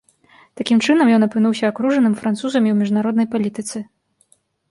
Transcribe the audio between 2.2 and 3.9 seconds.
французамі ў міжнароднай палітыцы.